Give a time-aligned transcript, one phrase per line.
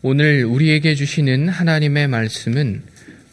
[0.00, 2.84] 오늘 우리에게 주시는 하나님의 말씀은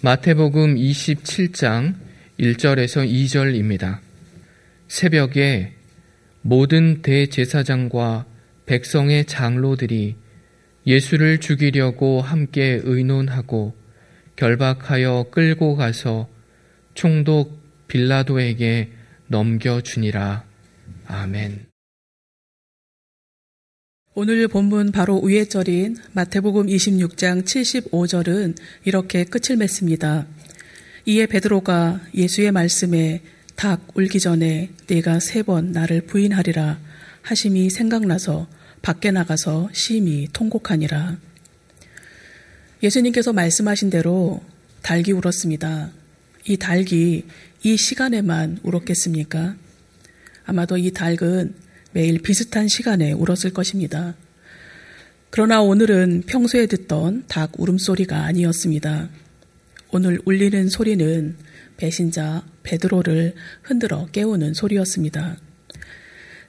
[0.01, 1.93] 마태복음 27장
[2.39, 3.99] 1절에서 2절입니다.
[4.87, 5.73] 새벽에
[6.41, 8.25] 모든 대제사장과
[8.65, 10.15] 백성의 장로들이
[10.87, 13.75] 예수를 죽이려고 함께 의논하고
[14.35, 16.27] 결박하여 끌고 가서
[16.95, 18.89] 총독 빌라도에게
[19.27, 20.43] 넘겨주니라.
[21.05, 21.74] 아멘.
[24.17, 28.55] 오늘 본문 바로 위에 절인 마태복음 26장 75절은
[28.85, 30.25] 이렇게 끝을 맺습니다.
[31.05, 33.21] 이에 베드로가 예수의 말씀에
[33.57, 36.79] 닭 울기 전에 네가 세 번 나를 부인하리라
[37.23, 38.47] 하심이 생각나서
[38.81, 41.17] 밖에 나가서 심히 통곡하니라.
[42.83, 44.41] 예수님께서 말씀하신 대로
[44.81, 45.91] 닭이 울었습니다.
[46.47, 47.25] 이 닭이
[47.63, 49.57] 이 시간에만 울었겠습니까?
[50.45, 51.64] 아마도 이 닭은
[51.95, 54.15] 매일 비슷한 시간에 울었을 것입니다.
[55.29, 59.07] 그러나 오늘은 평소에 듣던 닭 울음소리가 아니었습니다.
[59.91, 61.37] 오늘 울리는 소리는
[61.77, 65.37] 배신자 베드로를 흔들어 깨우는 소리였습니다.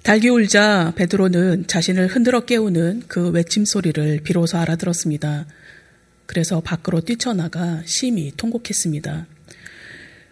[0.02, 5.46] 닭이 울자 베드로는 자신을 흔들어 깨우는 그 외침 소리를 비로소 알아들었습니다.
[6.26, 9.28] 그래서 밖으로 뛰쳐나가 심히 통곡했습니다.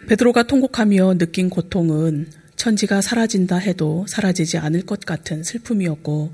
[0.08, 2.26] 베드로가 통곡하며 느낀 고통은
[2.64, 6.32] 천지가 사라진다 해도 사라지지 않을 것 같은 슬픔이었고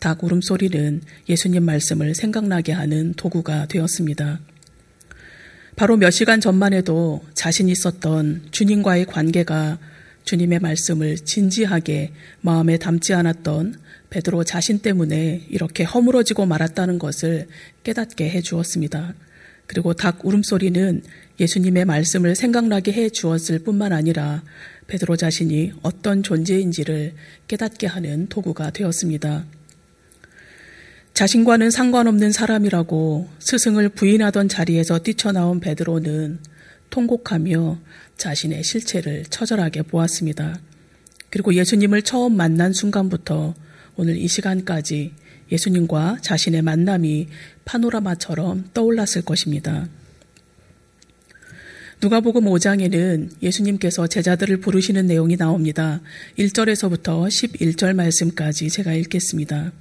[0.00, 4.40] 닭 울음소리는 예수님 말씀을 생각나게 하는 도구가 되었습니다.
[5.76, 9.78] 바로 몇 시간 전만 해도 자신 있었던 주님과의 관계가
[10.24, 17.48] 주님의 말씀을 진지하게 마음에 담지 않았던 베드로 자신 때문에 이렇게 허물어지고 말았다는 것을
[17.84, 19.12] 깨닫게 해 주었습니다.
[19.66, 21.02] 그리고 닭 울음소리는
[21.40, 24.42] 예수님의 말씀을 생각나게 해 주었을 뿐만 아니라
[24.86, 27.14] 베드로 자신이 어떤 존재인지를
[27.48, 29.44] 깨닫게 하는 도구가 되었습니다.
[31.14, 36.38] 자신과는 상관없는 사람이라고 스승을 부인하던 자리에서 뛰쳐나온 베드로는
[36.90, 37.78] 통곡하며
[38.16, 40.60] 자신의 실체를 처절하게 보았습니다.
[41.30, 43.54] 그리고 예수님을 처음 만난 순간부터
[43.96, 45.12] 오늘 이 시간까지
[45.50, 47.28] 예수님과 자신의 만남이
[47.66, 49.86] 파노라마처럼 떠올랐을 것입니다.
[52.00, 56.00] 누가복음 5장에는 예수님께서 제자들을 부르시는 내용이 나옵니다.
[56.38, 59.72] 1절에서부터 11절 말씀까지 제가 읽겠습니다.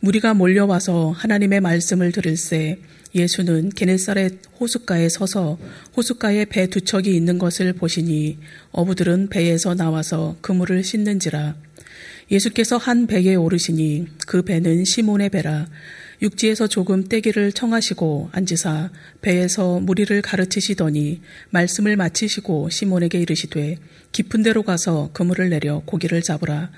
[0.00, 2.78] 무리가 몰려와서 하나님의 말씀을 들을새
[3.14, 5.58] 예수는 게네사렛 호숫가에 서서
[5.96, 8.38] 호숫가에 배 두 척이 있는 것을 보시니
[8.72, 11.56] 어부들은 배에서 나와서 그물을 씻는지라
[12.30, 15.66] 예수께서 한 배에 오르시니 그 배는 시몬의 배라
[16.22, 23.78] 육지에서 조금 떼기를 청하시고 앉으사 배에서 무리를 가르치시더니 말씀을 마치시고 시몬에게 이르시되
[24.12, 26.70] 깊은 데로 가서 그물을 내려 고기를 잡으라.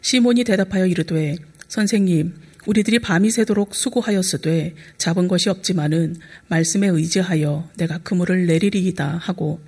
[0.00, 1.36] 시몬이 대답하여 이르되
[1.68, 2.34] 선생님
[2.66, 6.16] 우리들이 밤이 새도록 수고하였으되 잡은 것이 없지만은
[6.48, 9.60] 말씀에 의지하여 내가 그물을 내리리이다 하고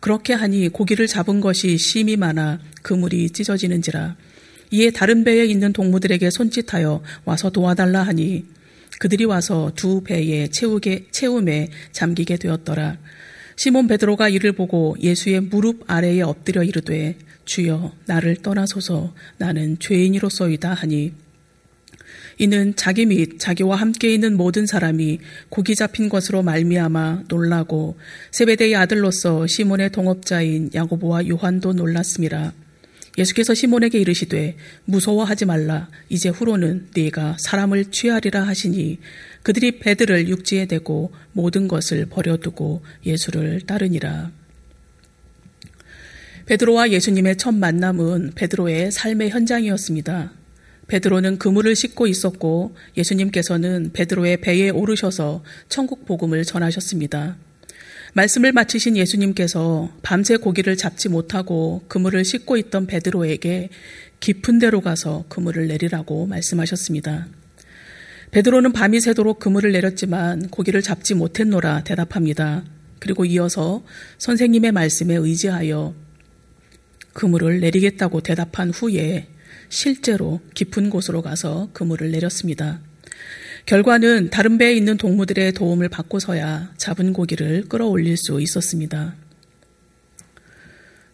[0.00, 4.16] 그렇게 하니 고기를 잡은 것이 심이 많아 그물이 찢어지는지라
[4.74, 8.44] 이에 다른 배에 있는 동무들에게 손짓하여 와서 도와달라 하니
[8.98, 12.98] 그들이 와서 두 배에 채우게, 채움에 잠기게 되었더라.
[13.54, 21.12] 시몬 베드로가 이를 보고 예수의 무릎 아래에 엎드려 이르되 주여 나를 떠나소서 나는 죄인이로소이다 하니
[22.38, 25.20] 이는 자기 및 자기와 함께 있는 모든 사람이
[25.50, 27.96] 고기 잡힌 것으로 말미암아 놀라고
[28.32, 32.52] 세베대의 아들로서 시몬의 동업자인 야고보와 요한도 놀랐습니다.
[33.16, 38.98] 예수께서 시몬에게 이르시되 무서워하지 말라 이제 후로는 네가 사람을 취하리라 하시니
[39.42, 44.32] 그들이 배들을 육지에 대고 모든 것을 버려두고 예수를 따르니라.
[46.46, 50.32] 베드로와 예수님의 첫 만남은 베드로의 삶의 현장이었습니다.
[50.88, 57.36] 베드로는 그물을 싣고 있었고 예수님께서는 베드로의 배에 오르셔서 천국 복음을 전하셨습니다.
[58.14, 63.70] 말씀을 마치신 예수님께서 밤새 고기를 잡지 못하고 그물을 싣고 있던 베드로에게
[64.20, 67.26] 깊은 데로 가서 그물을 내리라고 말씀하셨습니다.
[68.30, 72.64] 베드로는 밤이 새도록 그물을 내렸지만 고기를 잡지 못했노라 대답합니다.
[73.00, 73.84] 그리고 이어서
[74.18, 75.94] 선생님의 말씀에 의지하여
[77.14, 79.28] 그물을 내리겠다고 대답한 후에
[79.68, 82.80] 실제로 깊은 곳으로 가서 그물을 내렸습니다.
[83.66, 89.14] 결과는 다른 배에 있는 동무들의 도움을 받고서야 잡은 고기를 끌어올릴 수 있었습니다.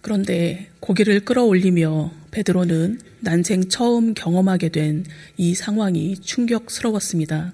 [0.00, 5.05] 그런데 고기를 끌어올리며 베드로는 난생 처음 경험하게 된
[5.37, 7.52] 이 상황이 충격스러웠습니다.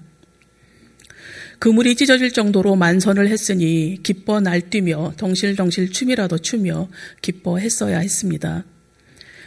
[1.59, 6.89] 그물이 찢어질 정도로 만선을 했으니 기뻐 날뛰며 덩실덩실 춤이라도 추며
[7.21, 8.65] 기뻐했어야 했습니다.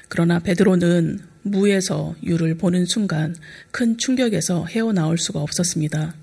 [0.09, 3.35] 그러나 베드로는 무에서 유를 보는 순간
[3.71, 6.15] 큰 충격에서 헤어나올 수가 없었습니다.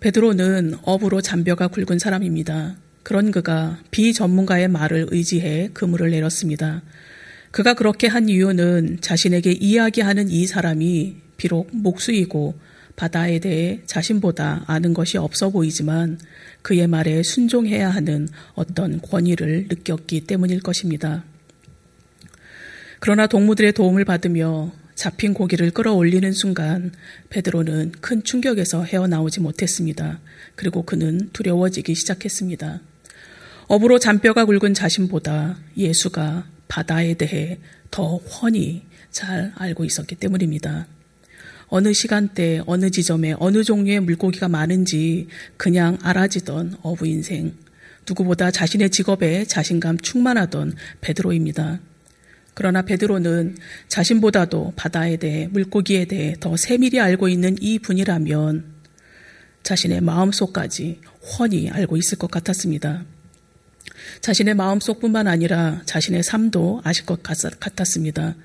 [0.00, 2.76] 베드로는 업으로 잔뼈가 굵은 사람입니다.
[3.02, 6.82] 그런 그가 비전문가의 말을 의지해 그물을 내렸습니다.
[7.50, 12.58] 그가 그렇게 한 이유는 자신에게 이야기하는 이 사람이 비록 목수이고
[12.96, 16.18] 바다에 대해 자신보다 아는 것이 없어 보이지만
[16.62, 21.24] 그의 말에 순종해야 하는 어떤 권위를 느꼈기 때문일 것입니다.
[23.00, 26.92] 그러나 동무들의 도움을 받으며 잡힌 고기를 끌어올리는 순간
[27.30, 30.20] 베드로는 큰 충격에서 헤어나오지 못했습니다.
[30.54, 32.80] 그리고 그는 두려워지기 시작했습니다.
[33.68, 37.58] 업으로 잔뼈가 굵은 자신보다 예수가 바다에 대해
[37.90, 40.86] 더 훤히 잘 알고 있었기 때문입니다.
[41.68, 47.54] 어느 시간대, 어느 지점에 어느 종류의 물고기가 많은지 그냥 알아지던 어부 인생.
[48.06, 51.80] 누구보다 자신의 직업에 자신감 충만하던 베드로입니다.
[52.60, 53.56] 그러나 베드로는
[53.88, 58.64] 자신보다도 바다에 대해 물고기에 대해 더 세밀히 알고 있는 이 분이라면
[59.62, 63.06] 자신의 마음속까지 훤히 알고 있을 것 같았습니다.
[64.20, 68.36] 자신의 마음속뿐만 아니라 자신의 삶도 아실 것 같았습니다.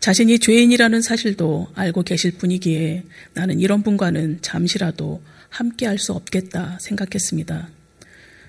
[0.00, 3.04] 자신이 죄인이라는 사실도 알고 계실 분이기에
[3.34, 5.20] 나는 이런 분과는 잠시라도
[5.50, 7.68] 함께 할 수 없겠다 생각했습니다.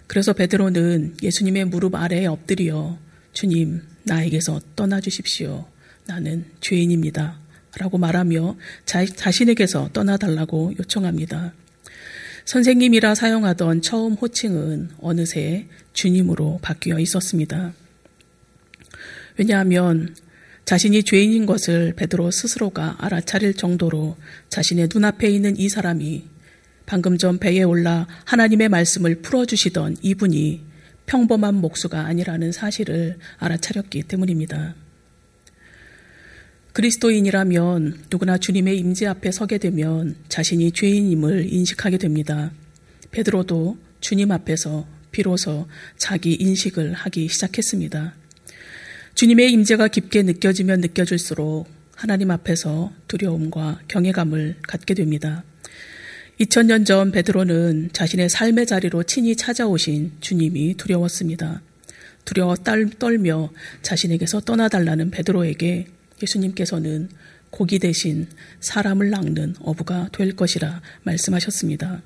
[0.07, 2.97] 그래서 베드로는 예수님의 무릎 아래에 엎드려
[3.33, 5.65] 주님, 나에게서 떠나 주십시오.
[6.05, 7.39] 나는 죄인입니다.
[7.77, 11.53] 라고 말하며 자, 자신에게서 떠나달라고 요청합니다.
[12.45, 17.73] 선생님이라 사용하던 처음 호칭은 어느새 주님으로 바뀌어 있었습니다.
[19.37, 20.15] 왜냐하면
[20.65, 24.17] 자신이 죄인인 것을 베드로 스스로가 알아차릴 정도로
[24.49, 26.25] 자신의 눈앞에 있는 이 사람이
[26.85, 30.70] 방금 전 배에 올라 하나님의 말씀을 풀어주시던 이분이
[31.11, 34.75] 평범한 목수가 아니라는 사실을 알아차렸기 때문입니다.
[36.71, 42.53] 그리스도인이라면 누구나 주님의 임재 앞에 서게 되면 자신이 죄인임을 인식하게 됩니다.
[43.11, 45.67] 베드로도 주님 앞에서 비로소
[45.97, 48.15] 자기 인식을 하기 시작했습니다.
[49.15, 55.43] 주님의 임재가 깊게 느껴지면 느껴질수록 하나님 앞에서 두려움과 경외감을 갖게 됩니다.
[56.39, 61.61] 2000년 전 베드로는 자신의 삶의 자리로 친히 찾아오신 주님이 두려웠습니다.
[62.25, 63.51] 두려워 떨며
[63.81, 65.87] 자신에게서 떠나달라는 베드로에게
[66.21, 67.09] 예수님께서는
[67.49, 68.27] 고기 대신
[68.59, 72.01] 사람을 낚는 어부가 될 것이라 말씀하셨습니다.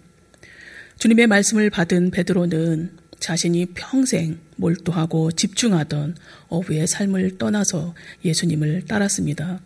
[0.99, 6.15] 주님의 말씀을 받은 베드로는 자신이 평생 몰두하고 집중하던
[6.47, 9.61] 어부의 삶을 떠나서 예수님을 따랐습니다.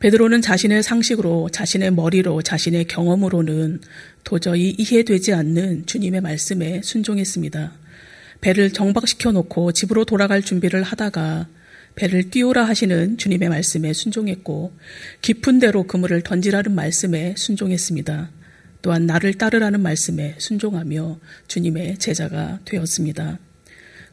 [0.00, 3.80] 베드로는 자신의 상식으로, 자신의 머리로, 자신의 경험으로는
[4.24, 7.72] 도저히 이해되지 않는 주님의 말씀에 순종했습니다.
[8.40, 11.48] 배를 정박시켜 놓고 집으로 돌아갈 준비를 하다가
[11.94, 14.72] 배를 띄우라 하시는 주님의 말씀에 순종했고
[15.22, 18.30] 깊은 데로 그물을 던지라는 말씀에 순종했습니다.
[18.82, 23.38] 또한 나를 따르라는 말씀에 순종하며 주님의 제자가 되었습니다.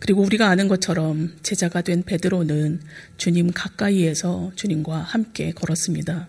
[0.01, 2.81] 그리고 우리가 아는 것처럼 제자가 된 베드로는
[3.17, 6.27] 주님 가까이에서 주님과 함께 걸었습니다.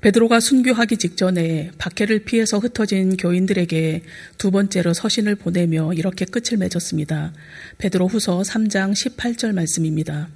[0.00, 4.02] 베드로가 순교하기 직전에 박해를 피해서 흩어진 교인들에게
[4.38, 7.32] 두 번째로 서신을 보내며 이렇게 끝을 맺었습니다.
[7.78, 10.28] 베드로 후서 3장 18절 말씀입니다.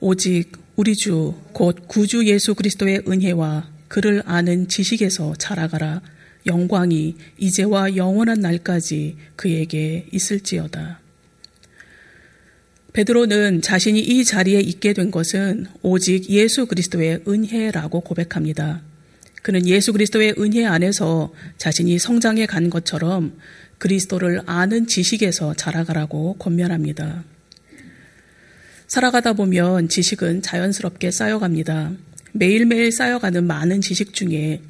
[0.00, 6.02] 오직 우리 주, 곧 구주 예수 그리스도의 은혜와 그를 아는 지식에서 자라가라.
[6.48, 11.00] 영광이 이제와 영원한 날까지 그에게 있을지어다.
[12.92, 18.82] 베드로는 자신이 이 자리에 있게 된 것은 오직 예수 그리스도의 은혜라고 고백합니다.
[19.42, 23.38] 그는 예수 그리스도의 은혜 안에서 자신이 성장해 간 것처럼
[23.78, 27.24] 그리스도를 아는 지식에서 자라가라고 권면합니다.
[28.88, 31.92] 살아가다 보면 지식은 자연스럽게 쌓여갑니다.
[32.32, 34.60] 매일매일 쌓여가는 많은 지식 중에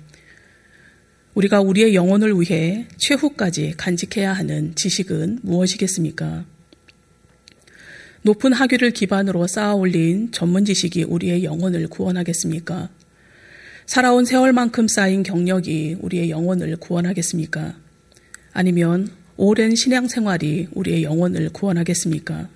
[1.39, 6.45] 우리가 우리의 영혼을 위해 최후까지 간직해야 하는 지식은 무엇이겠습니까?
[8.23, 12.89] 높은 학위를 기반으로 쌓아 올린 전문 지식이 우리의 영혼을 구원하겠습니까?
[13.87, 17.77] 살아온 세월만큼 쌓인 경력이 우리의 영혼을 구원하겠습니까?
[18.53, 22.49] 아니면 오랜 신앙 생활이 우리의 영혼을 구원하겠습니까?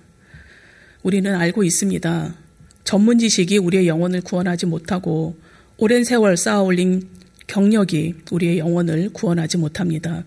[1.03, 2.35] 우리는 알고 있습니다.
[2.83, 5.37] 전문 지식이 우리의 영혼을 구원하지 못하고
[5.77, 7.07] 오랜 세월 쌓아 올린
[7.53, 10.23] 경력이 우리의 영혼을 구원하지 못합니다.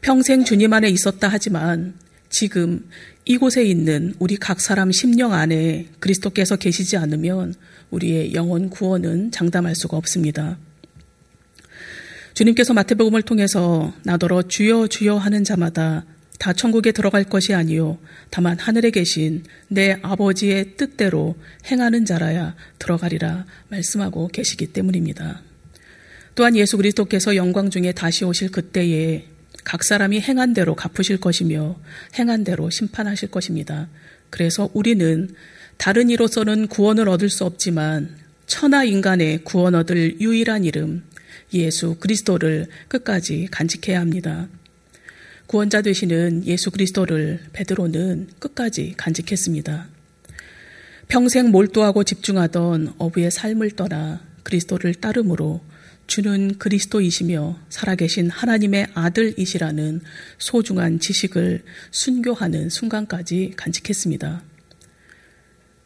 [0.00, 1.94] 평생 주님 안에 있었다 하지만
[2.30, 2.88] 지금
[3.24, 7.54] 이곳에 있는 우리 각 사람 심령 안에 그리스도께서 계시지 않으면
[7.90, 10.56] 우리의 영혼 구원은 장담할 수가 없습니다.
[12.34, 16.04] 주님께서 마태복음을 통해서 나더러 주여 주여 하는 자마다
[16.38, 17.98] 다 천국에 들어갈 것이 아니요
[18.30, 21.34] 다만 하늘에 계신 내 아버지의 뜻대로
[21.66, 25.42] 행하는 자라야 들어가리라 말씀하고 계시기 때문입니다.
[26.34, 29.26] 또한 예수 그리스도께서 영광 중에 다시 오실 그때에
[29.62, 31.76] 각 사람이 행한 대로 갚으실 것이며
[32.18, 33.88] 행한 대로 심판하실 것입니다.
[34.30, 35.30] 그래서 우리는
[35.76, 41.04] 다른 이로서는 구원을 얻을 수 없지만 천하 인간의 구원 얻을 유일한 이름
[41.54, 44.48] 예수 그리스도를 끝까지 간직해야 합니다.
[45.46, 49.88] 구원자 되시는 예수 그리스도를 베드로는 끝까지 간직했습니다.
[51.08, 55.60] 평생 몰두하고 집중하던 어부의 삶을 떠나 그리스도를 따름으로
[56.06, 60.00] 주는 그리스도이시며 살아계신 하나님의 아들이시라는
[60.38, 64.42] 소중한 지식을 순교하는 순간까지 간직했습니다.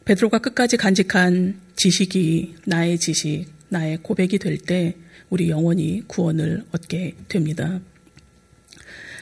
[0.04, 4.96] 베드로가 끝까지 간직한 지식이 나의 지식, 나의 고백이 될 때
[5.30, 7.80] 우리 영원히 구원을 얻게 됩니다.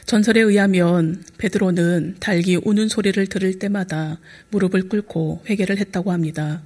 [0.06, 6.62] 전설에 의하면 베드로는 닭이 우는 소리를 들을 때마다 무릎을 꿇고 회개를 했다고 합니다.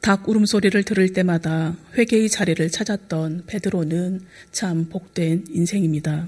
[0.00, 4.20] 닭 울음소리를 들을 때마다 회개의 자리를 찾았던 베드로는
[4.52, 6.26] 참 복된 인생입니다.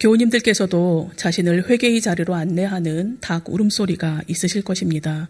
[0.00, 5.28] 교우님들께서도 자신을 회개의 자리로 안내하는 닭 울음소리가 있으실 것입니다.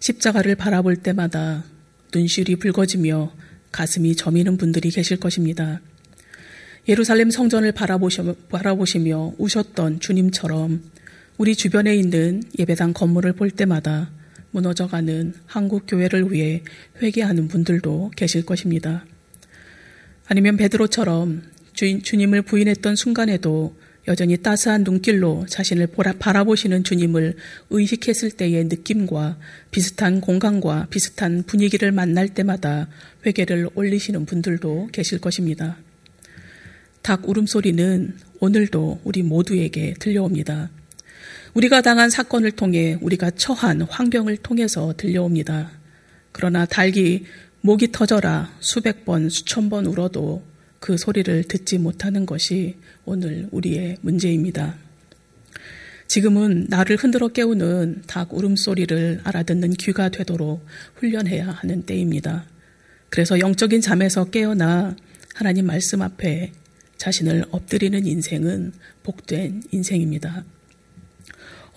[0.00, 1.64] 십자가를 바라볼 때마다
[2.12, 3.32] 눈시울이 붉어지며
[3.70, 5.80] 가슴이 저미는 분들이 계실 것입니다.
[6.88, 10.82] 예루살렘 성전을 바라보시며 우셨던 주님처럼
[11.36, 14.10] 우리 주변에 있는 예배당 건물을 볼 때마다
[14.50, 16.62] 무너져가는 한국 교회를 위해
[17.02, 19.04] 회개하는 분들도 계실 것입니다.
[20.26, 23.74] 아니면 베드로처럼 주인, 주님을 부인했던 순간에도
[24.08, 27.36] 여전히 따스한 눈길로 자신을 보라, 바라보시는 주님을
[27.68, 29.38] 의식했을 때의 느낌과
[29.70, 32.88] 비슷한 공간과 비슷한 분위기를 만날 때마다
[33.26, 35.76] 회개를 올리시는 분들도 계실 것입니다.
[37.02, 40.70] 닭 울음소리는 오늘도 우리 모두에게 들려옵니다.
[41.54, 45.70] 우리가 당한 사건을 통해 우리가 처한 환경을 통해서 들려옵니다.
[46.32, 47.24] 그러나 닭이
[47.60, 50.42] 목이 터져라 수백 번, 수천 번 울어도
[50.80, 54.76] 그 소리를 듣지 못하는 것이 오늘 우리의 문제입니다.
[56.06, 60.64] 지금은 나를 흔들어 깨우는 닭 울음소리를 알아듣는 귀가 되도록
[60.94, 62.46] 훈련해야 하는 때입니다.
[63.10, 64.96] 그래서 영적인 잠에서 깨어나
[65.34, 66.52] 하나님 말씀 앞에
[66.96, 70.44] 자신을 엎드리는 인생은 복된 인생입니다.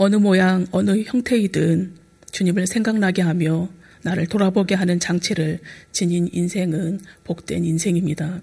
[0.03, 1.93] 어느 모양, 어느 형태이든
[2.31, 3.69] 주님을 생각나게 하며
[4.01, 5.59] 나를 돌아보게 하는 장치를
[5.91, 8.41] 지닌 인생은 복된 인생입니다.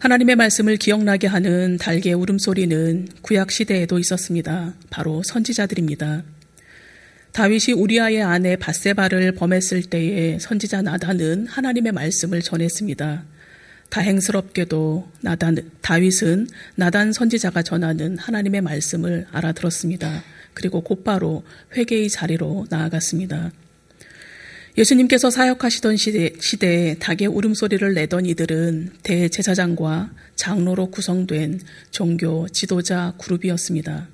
[0.00, 4.74] 하나님의 말씀을 기억나게 하는 달개 울음소리는 구약 시대에도 있었습니다.
[4.90, 6.24] 바로 선지자들입니다.
[7.30, 13.24] 다윗이 우리아의 아내 바세바를 범했을 때에 선지자 나단은 하나님의 말씀을 전했습니다.
[13.90, 20.22] 다행스럽게도 나단, 다윗은 나단 선지자가 전하는 하나님의 말씀을 알아들었습니다.
[20.54, 21.44] 그리고 곧바로
[21.76, 23.52] 회개의 자리로 나아갔습니다.
[24.78, 34.08] 예수님께서 사역하시던 시대, 시대에 닭의 울음소리를 내던 이들은 대제사장과 장로로 구성된 종교 지도자 그룹이었습니다.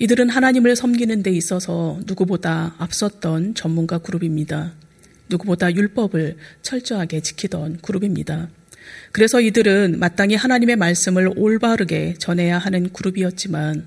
[0.00, 4.74] 이들은 하나님을 섬기는 데 있어서 누구보다 앞섰던 전문가 그룹입니다.
[5.28, 8.48] 누구보다 율법을 철저하게 지키던 그룹입니다.
[9.14, 13.86] 그래서 이들은 마땅히 하나님의 말씀을 올바르게 전해야 하는 그룹이었지만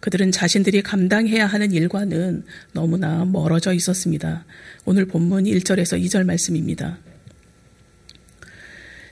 [0.00, 2.42] 그들은 자신들이 감당해야 하는 일과는
[2.72, 4.44] 너무나 멀어져 있었습니다.
[4.84, 6.98] 오늘 본문 1절에서 2절 말씀입니다.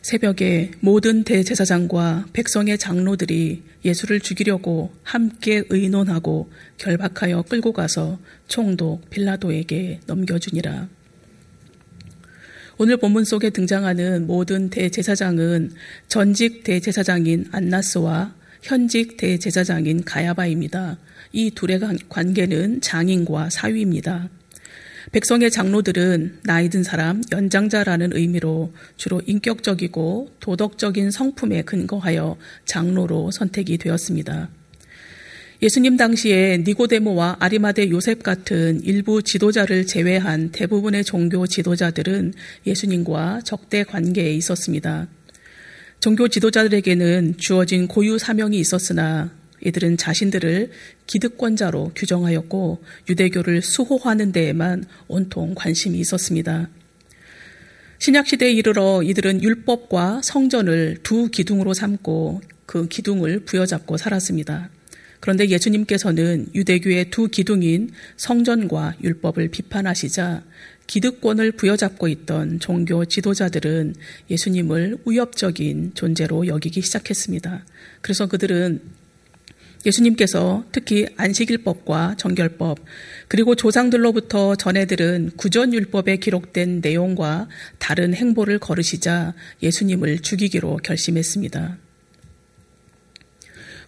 [0.03, 8.19] 새벽에 모든 대제사장과 백성의 장로들이 예수를 죽이려고 함께 의논하고 결박하여 끌고 가서
[8.49, 10.89] 총독 빌라도에게 넘겨주니라.
[12.77, 15.71] 오늘 본문 속에 등장하는 모든 대제사장은
[16.09, 20.99] 전직 대제사장인 안나스와 현직 대제사장인 가야바입니다.
[21.33, 24.29] 이 둘의 관계는 장인과 사위입니다.
[25.13, 34.49] 백성의 장로들은 나이 든 사람, 연장자라는 의미로 주로 인격적이고 도덕적인 성품에 근거하여 장로로 선택이 되었습니다.
[35.65, 42.35] 예수님 당시에 니고데모와 아리마데 요셉 같은 일부 지도자를 제외한 대부분의 종교 지도자들은
[42.67, 45.09] 예수님과 적대 관계에 있었습니다.
[46.01, 49.33] 종교 지도자들에게는 주어진 고유 사명이 있었으나
[49.65, 50.71] 이들은 자신들을
[51.07, 56.69] 기득권자로 규정하였고 유대교를 수호하는 데에만 온통 관심이 있었습니다.
[58.01, 64.69] 신약시대에 이르러 이들은 율법과 성전을 두 기둥으로 삼고 그 기둥을 부여잡고 살았습니다.
[65.25, 70.43] 그런데 예수님께서는 유대교의 두 기둥인 성전과 율법을 비판하시자
[70.87, 73.95] 기득권을 부여잡고 있던 종교 지도자들은
[74.29, 77.65] 예수님을 위협적인 존재로 여기기 시작했습니다.
[78.03, 78.83] 그래서 그들은
[79.87, 82.85] 예수님께서 특히 안식일법과 정결법
[83.27, 91.79] 그리고 조상들로부터 전해들은 구전율법에 기록된 내용과 다른 행보를 거르시자 예수님을 죽이기로 결심했습니다.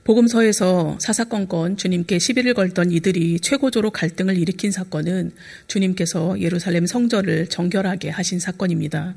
[0.07, 5.33] 복음서에서 사사건건 주님께 시비를 걸던 이들이 최고조로 갈등을 일으킨 사건은
[5.67, 9.17] 주님께서 예루살렘 성전을 정결하게 하신 사건입니다.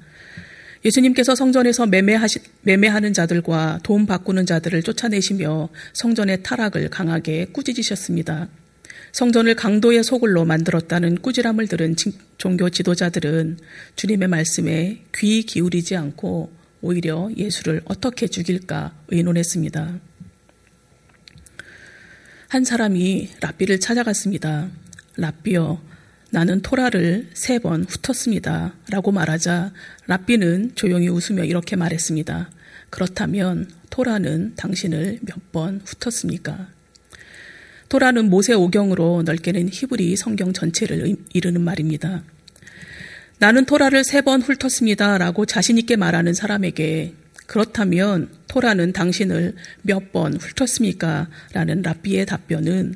[0.83, 8.49] 예수님께서 성전에서 매매하시, 매매하는 자들과 돈 바꾸는 자들을 쫓아내시며 성전의 타락을 강하게 꾸짖으셨습니다.
[9.11, 11.95] 성전을 강도의 소굴로 만들었다는 꾸지람을 들은
[12.39, 13.59] 종교 지도자들은
[13.95, 19.99] 주님의 말씀에 귀 기울이지 않고 오히려 예수를 어떻게 죽일까 의논했습니다.
[22.49, 24.69] 한 사람이 랍비를 찾아갔습니다.
[25.17, 25.79] 랍비여,
[26.31, 28.73] 나는 토라를 세 번 훑었습니다.
[28.89, 29.71] 라고 말하자
[30.07, 32.49] 랍비는 조용히 웃으며 이렇게 말했습니다.
[32.89, 36.67] 그렇다면 토라는 당신을 몇 번 훑었습니까?
[37.89, 42.23] 토라는 모세 오경으로 넓게는 히브리 성경 전체를 이르는 말입니다.
[43.39, 45.17] 나는 토라를 세 번 훑었습니다.
[45.19, 47.13] 라고 자신있게 말하는 사람에게
[47.49, 51.27] 그렇다면 토라는 당신을 몇 번 훑었습니까?
[51.53, 52.93] 라는 랍비의 답변은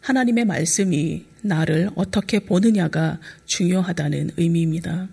[0.00, 5.08] 하나님의 말씀이 나를 어떻게 보느냐가 중요하다는 의미입니다.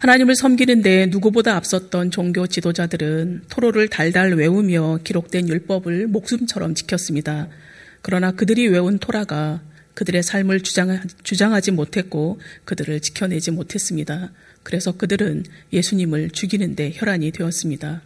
[0.00, 7.48] 하나님을 섬기는데 누구보다 앞섰던 종교 지도자들은 토로를 달달 외우며 기록된 율법을 목숨처럼 지켰습니다.
[8.02, 9.62] 그러나 그들이 외운 토라가
[9.94, 14.32] 그들의 삶을 주장하지 못했고 그들을 지켜내지 못했습니다.
[14.62, 18.02] 그래서 그들은 예수님을 죽이는데 혈안이 되었습니다.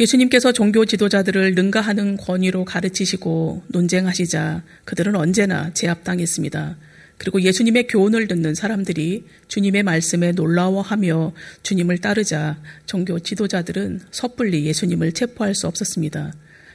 [0.00, 6.76] 예수님께서 종교 지도자들을 능가하는 권위로 가르치시고 논쟁하시자 그들은 언제나 제압당했습니다.
[7.18, 15.54] 그리고 예수님의 교훈을 듣는 사람들이 주님의 말씀에 놀라워하며 주님을 따르자 종교 지도자들은 섣불리 예수님을 체포할
[15.54, 16.32] 수 없었습니다.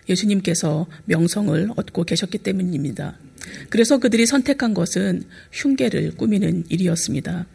[0.08, 3.18] 예수님께서 명성을 얻고 계셨기 때문입니다.
[3.70, 7.46] 그래서 그들이 선택한 것은 흉계를 꾸미는 일이었습니다.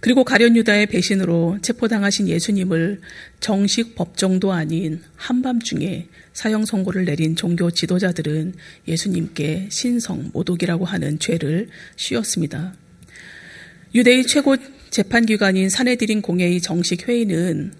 [0.00, 3.00] 그리고 가련 유다의 배신으로 체포당하신 예수님을
[3.40, 8.54] 정식 법정도 아닌 한밤중에 사형 선고를 내린 종교 지도자들은
[8.88, 12.74] 예수님께 신성 모독이라고 하는 죄를 씌웠습니다.
[13.94, 14.56] 유대의 최고
[14.90, 17.72] 재판기관인 사내들인 공회의 정식 회의는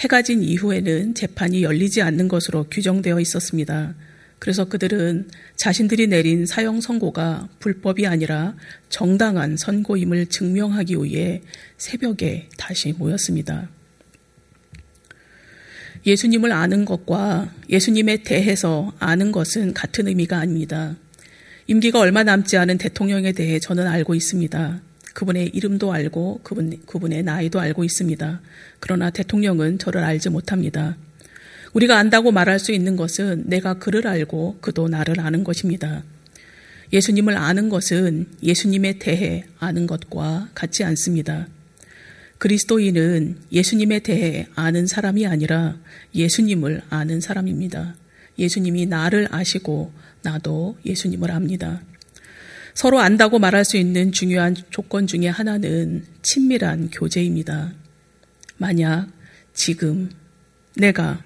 [0.00, 3.94] 해가 진 이후에는 재판이 열리지 않는 것으로 규정되어 있었습니다.
[4.42, 8.56] 그래서 그들은 자신들이 내린 사형 선고가 불법이 아니라
[8.88, 11.42] 정당한 선고임을 증명하기 위해
[11.76, 13.70] 새벽에 다시 모였습니다.
[16.04, 20.96] 예수님을 아는 것과 예수님에 대해서 아는 것은 같은 의미가 아닙니다.
[21.68, 24.82] 임기가 얼마 남지 않은 대통령에 대해 저는 알고 있습니다.
[25.14, 28.40] 그분의 이름도 알고 그분, 그분의 나이도 알고 있습니다.
[28.80, 30.96] 그러나 대통령은 저를 알지 못합니다.
[31.72, 36.04] 우리가 안다고 말할 수 있는 것은 내가 그를 알고 그도 나를 아는 것입니다.
[36.92, 41.48] 예수님을 아는 것은 예수님에 대해 아는 것과 같지 않습니다.
[42.36, 45.78] 그리스도인은 예수님에 대해 아는 사람이 아니라
[46.14, 47.96] 예수님을 아는 사람입니다.
[48.38, 51.82] 예수님이 나를 아시고 나도 예수님을 압니다.
[52.74, 57.72] 서로 안다고 말할 수 있는 중요한 조건 중의 하나는 친밀한 교제입니다.
[58.58, 59.08] 만약
[59.54, 60.10] 지금
[60.76, 61.22] 내가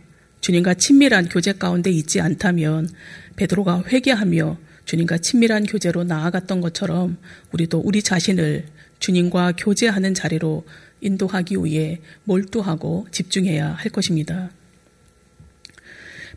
[0.46, 2.88] 주님과 친밀한 교제 가운데 있지 않다면
[3.35, 7.18] 베드로가 회개하며 주님과 친밀한 교제로 나아갔던 것처럼
[7.50, 8.64] 우리도 우리 자신을
[9.00, 10.64] 주님과 교제하는 자리로
[11.00, 14.50] 인도하기 위해 몰두하고 집중해야 할 것입니다.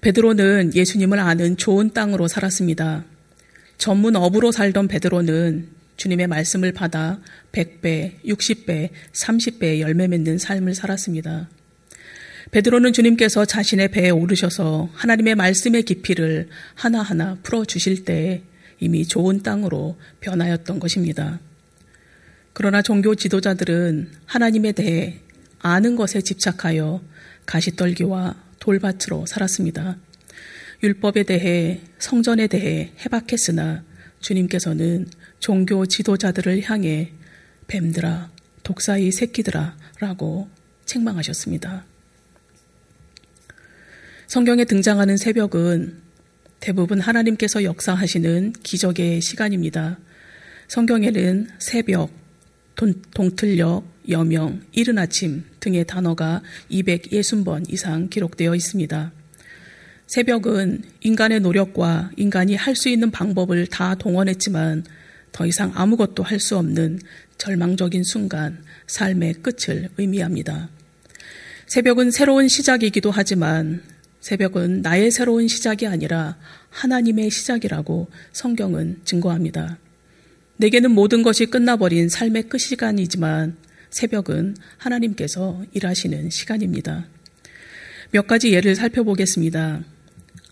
[0.02, 3.06] 베드로는 예수님을 아는 좋은 땅으로 살았습니다.
[3.78, 5.68] 전문 업으로 살던 베드로는
[5.98, 11.48] 주님의 말씀을 받아 100배, 60배, 30배의 열매 맺는 삶을 살았습니다.
[12.52, 18.42] 베드로는 주님께서 자신의 배에 오르셔서 하나님의 말씀의 깊이를 하나하나 풀어 주실 때
[18.80, 21.40] 이미 좋은 땅으로 변하였던 것입니다.
[22.54, 25.20] 그러나 종교 지도자들은 하나님에 대해
[25.60, 27.02] 아는 것에 집착하여
[27.46, 29.98] 가시떨기와 돌밭으로 살았습니다.
[30.82, 33.84] 율법에 대해 성전에 대해 해박했으나
[34.22, 35.08] 주님께서는
[35.40, 37.12] 종교 지도자들을 향해
[37.68, 38.32] 뱀들아,
[38.64, 40.50] 독사의 새끼들아 라고
[40.86, 41.89] 책망하셨습니다.
[44.30, 46.04] 성경에 등장하는 새벽은
[46.60, 49.98] 대부분 하나님께서 역사하시는 기적의 시간입니다.
[50.68, 52.12] 성경에는 새벽,
[52.76, 59.12] 동틀녘, 여명, 이른 아침 등의 단어가 260번 이상 기록되어 있습니다.
[60.06, 64.86] 새벽은 인간의 노력과 인간이 할 수 있는 방법을 다 동원했지만
[65.32, 67.00] 더 이상 아무것도 할 수 없는
[67.40, 70.70] 절망적인 순간, 삶의 끝을 의미합니다.
[71.66, 73.82] 새벽은 새로운 시작이기도 하지만
[74.20, 76.38] 새벽은 나의 새로운 시작이 아니라
[76.70, 79.78] 하나님의 시작이라고 성경은 증거합니다.
[80.58, 83.56] 내게는 모든 것이 끝나버린 삶의 끝 시간이지만
[83.90, 87.06] 새벽은 하나님께서 일하시는 시간입니다.
[88.12, 89.84] 몇 가지 예를 살펴보겠습니다.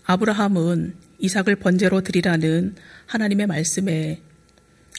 [0.04, 2.74] 아브라함은 이삭을 번제로 드리라는
[3.06, 4.22] 하나님의 말씀에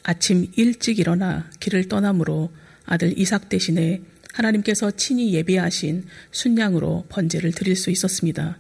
[0.04, 2.52] 아침 일찍 일어나 길을 떠나므로
[2.86, 4.02] 아들 이삭 대신에
[4.40, 8.58] 하나님께서 친히 예비하신 순양으로 번제를 드릴 수 있었습니다.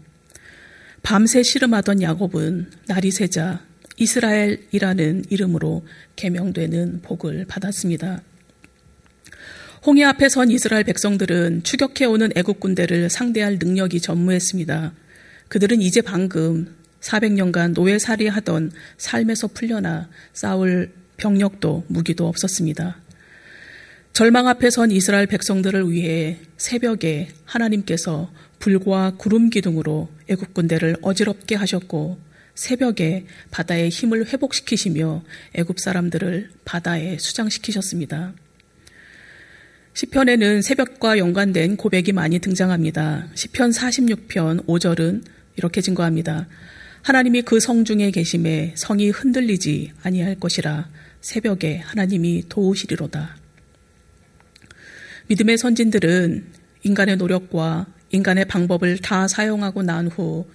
[1.01, 3.65] 밤새 씨름하던 야곱은 날이 새자
[3.97, 8.21] 이스라엘이라는 이름으로 개명되는 복을 받았습니다.
[9.85, 14.93] 홍해 앞에 선 이스라엘 백성들은 추격해오는 애국 군대를 상대할 능력이 전무했습니다.
[15.47, 22.97] 그들은 이제 방금 400년간 노예살이 하던 삶에서 풀려나 싸울 병력도 무기도 없었습니다.
[24.13, 32.19] 절망 앞에 선 이스라엘 백성들을 위해 새벽에 하나님께서 불과 구름 기둥으로 애국 군대를 어지럽게 하셨고
[32.53, 38.33] 새벽에 바다의 힘을 회복시키시며 애굽 사람들을 바다에 수장시키셨습니다.
[39.93, 43.29] 시편에는 새벽과 연관된 고백이 많이 등장합니다.
[43.35, 45.23] 시편 46편 5절은
[45.55, 46.47] 이렇게 증거합니다.
[47.01, 50.89] 하나님이 그 성 중에 계심에 성이 흔들리지 아니할 것이라
[51.21, 53.37] 새벽에 하나님이 도우시리로다.
[55.29, 56.43] 믿음의 선진들은
[56.81, 60.47] 인간의 노력과 인간의 방법을 다 사용하고 난 후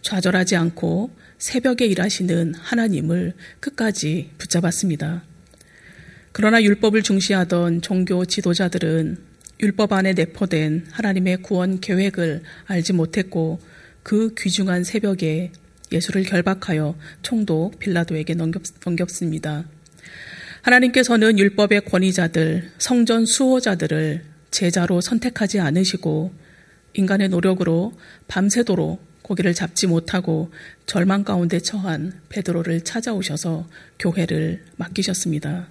[0.00, 5.22] 좌절하지 않고 새벽에 일하시는 하나님을 끝까지 붙잡았습니다.
[6.32, 9.18] 그러나 율법을 중시하던 종교 지도자들은
[9.60, 13.60] 율법 안에 내포된 하나님의 구원 계획을 알지 못했고
[14.02, 15.52] 그 귀중한 새벽에
[15.92, 19.66] 예수를 결박하여 총독 빌라도에게 넘겼, 넘겼습니다.
[20.62, 26.32] 하나님께서는 율법의 권위자들, 성전 수호자들을 제자로 선택하지 않으시고
[26.94, 27.92] 인간의 노력으로
[28.28, 30.52] 밤새도록 고기를 잡지 못하고
[30.86, 35.68] 절망 가운데 처한 베드로를 찾아오셔서 교회를 맡기셨습니다.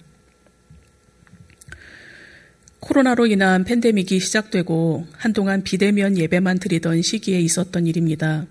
[2.79, 8.45] 코로나로 인한 팬데믹이 시작되고 한동안 비대면 예배만 드리던 시기에 있었던 일입니다.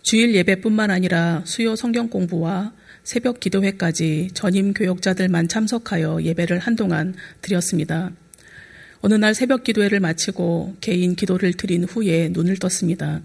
[0.00, 2.72] 주일 예배뿐만 아니라 수요 성경 공부와
[3.04, 8.12] 새벽 기도회까지 전임 교역자들만 참석하여 예배를 한동안 드렸습니다.
[9.00, 13.20] 어느 날 새벽 기도회를 마치고 개인 기도를 드린 후에 눈을 떴습니다.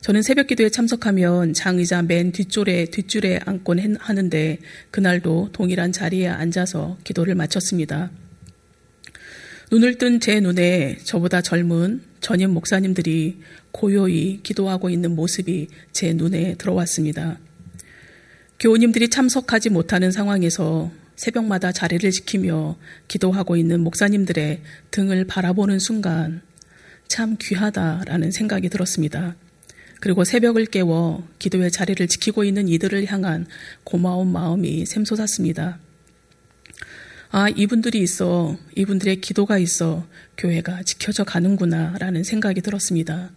[0.00, 4.58] 저는 새벽 기도에 참석하면 장의자 맨 뒷줄에 뒷줄에 앉곤 하는데
[4.90, 8.10] 그날도 동일한 자리에 앉아서 기도를 마쳤습니다.
[9.70, 13.40] 눈을 뜬 제 눈에 저보다 젊은 전임 목사님들이
[13.72, 17.38] 고요히 기도하고 있는 모습이 제 눈에 들어왔습니다.
[18.58, 26.40] 교우님들이 참석하지 못하는 상황에서 새벽마다 자리를 지키며 기도하고 있는 목사님들의 등을 바라보는 순간
[27.06, 29.36] 참 귀하다라는 생각이 들었습니다.
[30.00, 33.46] 그리고 새벽을 깨워 기도의 자리를 지키고 있는 이들을 향한
[33.84, 35.78] 고마운 마음이 샘솟았습니다.
[37.30, 40.06] 아, 이분들이 있어, 이분들의 기도가 있어
[40.38, 43.30] 교회가 지켜져 가는구나 라는 생각이 들었습니다.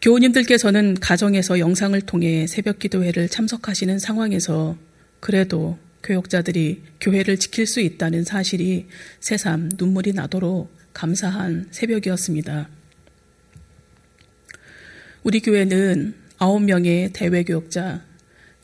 [0.00, 4.76] 교우님들께서는 가정에서 영상을 통해 새벽 기도회를 참석하시는 상황에서
[5.18, 8.86] 그래도 교역자들이 교회를 지킬 수 있다는 사실이
[9.18, 12.68] 새삼 눈물이 나도록 감사한 새벽이었습니다.
[15.24, 18.04] 우리 교회는 9명의 대외 교역자,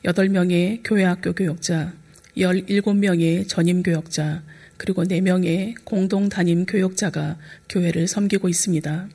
[0.05, 1.93] 8명의 교회 학교 교역자,
[2.37, 4.41] 17명의 전임 교역자,
[4.77, 9.09] 그리고 4명의 공동 담임 교역자가 교회를 섬기고 있습니다.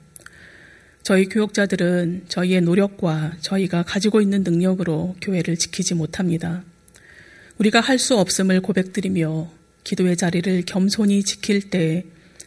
[1.02, 6.62] 저희 교역자들은 저희의 노력과 저희가 가지고 있는 능력으로 교회를 지키지 못합니다.
[7.58, 9.50] 우리가 할 수 없음을 고백드리며
[9.84, 12.04] 기도의 자리를 겸손히 지킬 때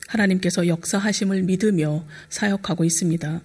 [0.07, 3.41] 하나님께서 역사하심을 믿으며 사역하고 있습니다.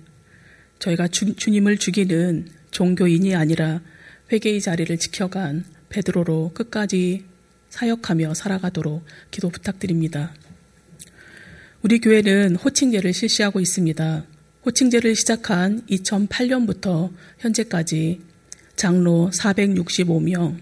[0.79, 3.81] 저희가 주, 주님을 죽이는 종교인이 아니라
[4.31, 7.25] 회개의 자리를 지켜간 베드로로 끝까지
[7.71, 10.35] 사역하며 살아가도록 기도 부탁드립니다.
[11.83, 14.25] 우리 교회는 호칭제를 실시하고 있습니다.
[14.68, 18.20] 호칭제를 시작한 2008년부터 현재까지
[18.76, 20.59] 장로 465명,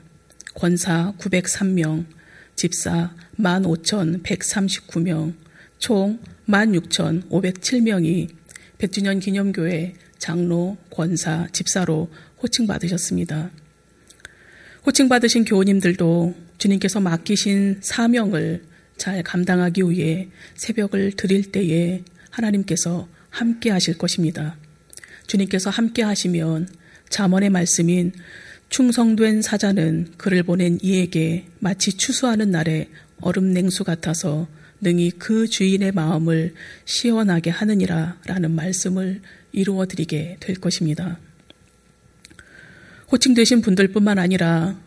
[0.54, 2.04] 권사 903명,
[2.54, 5.34] 집사 15,139명,
[5.80, 8.28] 총 16,507명이
[8.78, 12.08] 100주년 기념교회 장로, 권사, 집사로
[12.40, 13.50] 호칭받으셨습니다.
[14.86, 18.62] 호칭받으신 교우님들도 주님께서 맡기신 사명을
[18.96, 24.56] 잘 감당하기 위해 새벽을 드릴 때에 하나님께서 함께 하실 것입니다.
[25.26, 26.68] 주님께서 함께 하시면
[27.10, 28.12] 잠언의 말씀인
[28.70, 32.88] 충성된 사자는 그를 보낸 이에게 마치 추수하는 날에
[33.20, 34.48] 얼음 냉수 같아서
[34.80, 36.54] 능히 그 주인의 마음을
[36.86, 39.20] 시원하게 하느니라 라는 말씀을
[39.52, 41.18] 이루어 드리게 될 것입니다.
[43.12, 44.80] 호칭되신 분들뿐만 아니라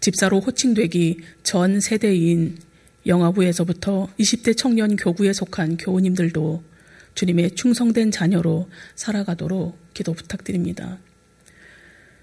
[0.00, 2.58] 집사로 호칭되기 전 세대인
[3.06, 6.73] 영화부에서부터 20대 청년 교구에 속한 교우님들도
[7.14, 10.98] 주님의 충성된 자녀로 살아가도록 기도 부탁드립니다.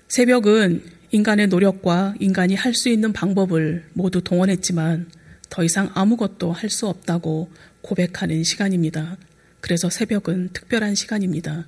[0.10, 5.10] 새벽은 인간의 노력과 인간이 할 수 있는 방법을 모두 동원했지만
[5.50, 7.52] 더 이상 아무것도 할 수 없다고
[7.82, 9.18] 고백하는 시간입니다.
[9.60, 11.68] 그래서 새벽은 특별한 시간입니다.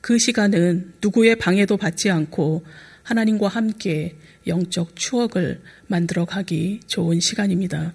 [0.00, 2.64] 그 시간은 누구의 방해도 받지 않고
[3.02, 7.92] 하나님과 함께 영적 추억을 만들어 가기 좋은 시간입니다.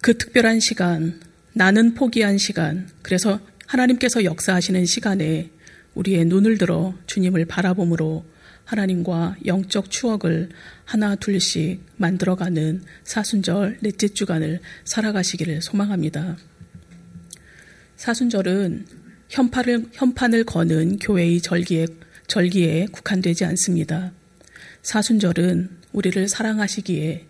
[0.00, 1.20] 그 특별한 시간,
[1.58, 5.50] 나는 포기한 시간, 그래서 하나님께서 역사하시는 시간에
[5.94, 8.26] 우리의 눈을 들어 주님을 바라봄으로
[8.66, 10.50] 하나님과 영적 추억을
[10.84, 16.36] 하나 둘씩 만들어가는 사순절 넷째 주간을 살아가시기를 소망합니다.
[17.96, 18.84] 사순절은
[19.30, 21.86] 현판을, 현판을 거는 교회의 절기에,
[22.26, 24.12] 절기에 국한되지 않습니다.
[24.82, 27.26] 사순절은 우리를 사랑하시기에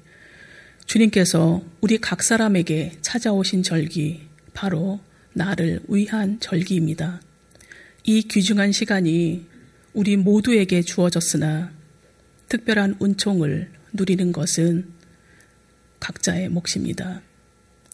[0.87, 4.23] 주님께서 우리 각 사람에게 찾아오신 절기,
[4.55, 5.01] 바로
[5.33, 7.21] 나를 위한 절기입니다.
[8.05, 9.45] 이 귀중한 시간이
[9.95, 11.73] 우리 모두에게 주어졌으나
[12.49, 14.93] 특별한 은총을 누리는 것은
[15.99, 17.21] 각자의 몫입니다.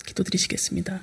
[0.05, 1.01] 기도드리시겠습니다.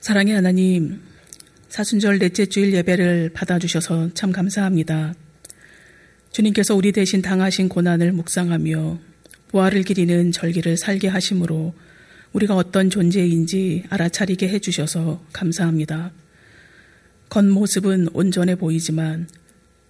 [0.00, 1.02] 사랑의 하나님,
[1.74, 5.12] 사순절 넷째 주일 예배를 받아주셔서 참 감사합니다.
[6.30, 9.00] 주님께서 우리 대신 당하신 고난을 묵상하며
[9.48, 11.74] 부활을 기리는 절기를 살게 하심으로
[12.32, 16.12] 우리가 어떤 존재인지 알아차리게 해주셔서 감사합니다.
[17.30, 19.28] 겉모습은 온전해 보이지만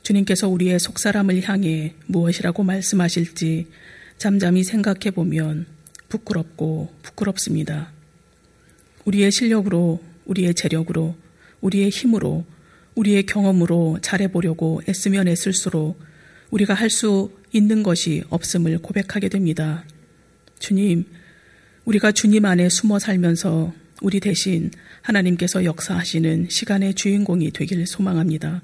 [0.05, 3.67] 주님께서 우리의 속사람을 향해 무엇이라고 말씀하실지
[4.17, 5.67] 잠잠히 생각해 보면
[6.09, 7.93] 부끄럽고 부끄럽습니다.
[9.05, 11.23] 우리의 실력으로, 우리의 재력으로,
[11.65, 12.45] 우리의 힘으로,
[12.95, 15.99] 우리의 경험으로 잘해보려고 애쓰면 애쓸수록
[16.51, 19.85] 우리가 할 수 있는 것이 없음을 고백하게 됩니다.
[20.59, 21.05] 주님,
[21.85, 23.73] 우리가 주님 안에 숨어 살면서
[24.03, 24.71] 우리 대신
[25.03, 28.63] 하나님께서 역사하시는 시간의 주인공이 되길 소망합니다.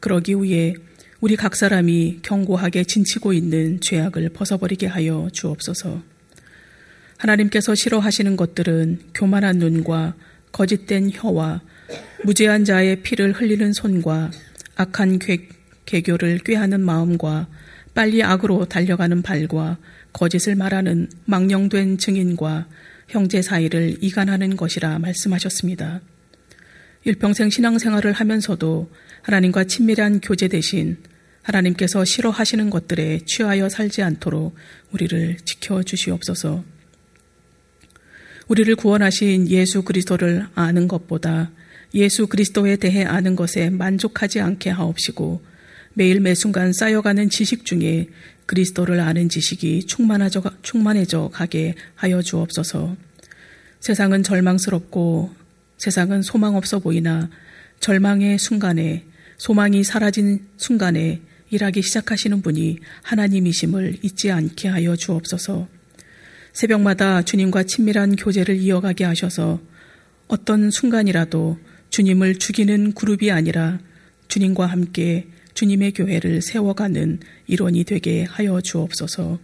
[0.00, 0.74] 그러기 위해
[1.20, 6.02] 우리 각 사람이 견고하게 진치고 있는 죄악을 벗어버리게 하여 주옵소서.
[7.16, 10.14] 하나님께서 싫어하시는 것들은 교만한 눈과
[10.50, 11.62] 거짓된 혀와
[12.24, 14.30] 무죄한 자의 피를 흘리는 손과
[14.76, 15.48] 악한 개,
[15.86, 17.48] 개교를 꾀하는 마음과
[17.94, 19.78] 빨리 악으로 달려가는 발과
[20.12, 22.68] 거짓을 말하는 망령된 증인과
[23.08, 26.00] 형제 사이를 이간하는 것이라 말씀하셨습니다.
[27.04, 28.90] 일평생 신앙생활을 하면서도
[29.22, 30.98] 하나님과 친밀한 교제 대신
[31.42, 34.54] 하나님께서 싫어하시는 것들에 취하여 살지 않도록
[34.92, 36.62] 우리를 지켜 주시옵소서.
[38.46, 41.50] 우리를 구원하신 예수 그리스도를 아는 것보다
[41.94, 45.42] 예수 그리스도에 대해 아는 것에 만족하지 않게 하옵시고
[45.94, 48.08] 매일 매순간 쌓여가는 지식 중에
[48.46, 52.96] 그리스도를 아는 지식이 충만해져, 충만해져 가게 하여 주옵소서.
[53.80, 55.34] 세상은 절망스럽고
[55.76, 57.28] 세상은 소망 없어 보이나
[57.80, 59.04] 절망의 순간에
[59.36, 65.68] 소망이 사라진 순간에 일하기 시작하시는 분이 하나님이심을 잊지 않게 하여 주옵소서.
[66.52, 69.60] 새벽마다 주님과 친밀한 교제를 이어가게 하셔서
[70.28, 71.58] 어떤 순간이라도
[71.92, 73.78] 주님을 죽이는 그룹이 아니라
[74.28, 79.38] 주님과 함께 주님의 교회를 세워가는 일원이 되게 하여 주옵소서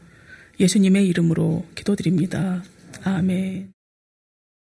[0.59, 2.65] 예수님의 이름으로 기도드립니다.
[3.05, 3.78] 아멘.